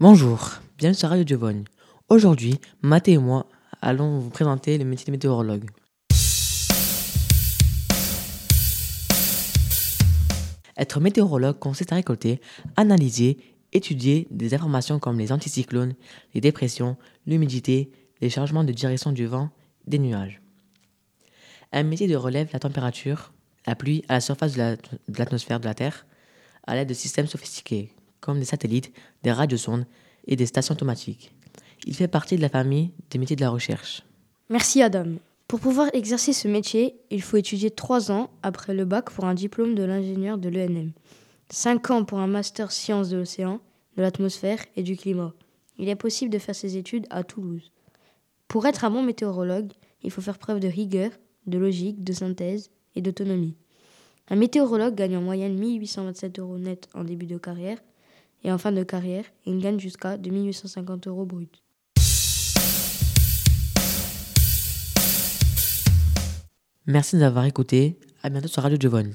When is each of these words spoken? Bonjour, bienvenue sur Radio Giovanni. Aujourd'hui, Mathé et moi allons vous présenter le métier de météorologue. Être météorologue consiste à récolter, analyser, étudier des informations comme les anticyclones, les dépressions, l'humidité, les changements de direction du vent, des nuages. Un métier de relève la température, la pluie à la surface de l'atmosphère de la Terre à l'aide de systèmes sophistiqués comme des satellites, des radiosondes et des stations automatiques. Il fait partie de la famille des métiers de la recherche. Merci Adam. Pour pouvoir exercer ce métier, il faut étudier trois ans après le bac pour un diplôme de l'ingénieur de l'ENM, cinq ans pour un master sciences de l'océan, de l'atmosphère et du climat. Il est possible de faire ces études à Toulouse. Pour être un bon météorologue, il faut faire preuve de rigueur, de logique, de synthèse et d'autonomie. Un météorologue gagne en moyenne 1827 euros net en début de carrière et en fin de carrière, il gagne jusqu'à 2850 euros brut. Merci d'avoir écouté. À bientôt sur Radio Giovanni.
Bonjour, 0.00 0.52
bienvenue 0.76 0.96
sur 0.96 1.08
Radio 1.08 1.26
Giovanni. 1.26 1.64
Aujourd'hui, 2.08 2.60
Mathé 2.82 3.14
et 3.14 3.18
moi 3.18 3.48
allons 3.82 4.20
vous 4.20 4.30
présenter 4.30 4.78
le 4.78 4.84
métier 4.84 5.06
de 5.06 5.10
météorologue. 5.10 5.68
Être 10.76 11.00
météorologue 11.00 11.58
consiste 11.58 11.90
à 11.90 11.96
récolter, 11.96 12.40
analyser, 12.76 13.38
étudier 13.72 14.28
des 14.30 14.54
informations 14.54 15.00
comme 15.00 15.18
les 15.18 15.32
anticyclones, 15.32 15.96
les 16.32 16.40
dépressions, 16.40 16.96
l'humidité, 17.26 17.90
les 18.20 18.30
changements 18.30 18.62
de 18.62 18.72
direction 18.72 19.10
du 19.10 19.26
vent, 19.26 19.50
des 19.88 19.98
nuages. 19.98 20.40
Un 21.72 21.82
métier 21.82 22.06
de 22.06 22.14
relève 22.14 22.50
la 22.52 22.60
température, 22.60 23.32
la 23.66 23.74
pluie 23.74 24.04
à 24.06 24.12
la 24.12 24.20
surface 24.20 24.54
de 24.54 24.76
l'atmosphère 25.18 25.58
de 25.58 25.64
la 25.64 25.74
Terre 25.74 26.06
à 26.68 26.76
l'aide 26.76 26.88
de 26.88 26.94
systèmes 26.94 27.26
sophistiqués 27.26 27.90
comme 28.20 28.38
des 28.38 28.44
satellites, 28.44 28.92
des 29.22 29.32
radiosondes 29.32 29.86
et 30.26 30.36
des 30.36 30.46
stations 30.46 30.74
automatiques. 30.74 31.32
Il 31.86 31.94
fait 31.94 32.08
partie 32.08 32.36
de 32.36 32.42
la 32.42 32.48
famille 32.48 32.90
des 33.10 33.18
métiers 33.18 33.36
de 33.36 33.40
la 33.40 33.50
recherche. 33.50 34.02
Merci 34.50 34.82
Adam. 34.82 35.14
Pour 35.46 35.60
pouvoir 35.60 35.88
exercer 35.94 36.32
ce 36.32 36.46
métier, 36.46 36.96
il 37.10 37.22
faut 37.22 37.38
étudier 37.38 37.70
trois 37.70 38.10
ans 38.10 38.30
après 38.42 38.74
le 38.74 38.84
bac 38.84 39.10
pour 39.10 39.24
un 39.24 39.34
diplôme 39.34 39.74
de 39.74 39.82
l'ingénieur 39.82 40.36
de 40.36 40.50
l'ENM, 40.50 40.92
cinq 41.48 41.90
ans 41.90 42.04
pour 42.04 42.18
un 42.18 42.26
master 42.26 42.70
sciences 42.70 43.08
de 43.08 43.16
l'océan, 43.16 43.60
de 43.96 44.02
l'atmosphère 44.02 44.58
et 44.76 44.82
du 44.82 44.96
climat. 44.96 45.32
Il 45.78 45.88
est 45.88 45.96
possible 45.96 46.30
de 46.30 46.38
faire 46.38 46.54
ces 46.54 46.76
études 46.76 47.06
à 47.08 47.24
Toulouse. 47.24 47.72
Pour 48.46 48.66
être 48.66 48.84
un 48.84 48.90
bon 48.90 49.02
météorologue, 49.02 49.72
il 50.02 50.10
faut 50.10 50.20
faire 50.20 50.38
preuve 50.38 50.60
de 50.60 50.68
rigueur, 50.68 51.10
de 51.46 51.56
logique, 51.56 52.04
de 52.04 52.12
synthèse 52.12 52.70
et 52.94 53.00
d'autonomie. 53.00 53.56
Un 54.28 54.36
météorologue 54.36 54.94
gagne 54.94 55.16
en 55.16 55.22
moyenne 55.22 55.58
1827 55.58 56.38
euros 56.38 56.58
net 56.58 56.88
en 56.94 57.04
début 57.04 57.26
de 57.26 57.38
carrière 57.38 57.78
et 58.44 58.52
en 58.52 58.58
fin 58.58 58.72
de 58.72 58.82
carrière, 58.82 59.24
il 59.46 59.60
gagne 59.60 59.78
jusqu'à 59.78 60.16
2850 60.16 61.06
euros 61.08 61.26
brut. 61.26 61.62
Merci 66.86 67.18
d'avoir 67.18 67.44
écouté. 67.44 67.98
À 68.22 68.30
bientôt 68.30 68.48
sur 68.48 68.62
Radio 68.62 68.78
Giovanni. 68.80 69.14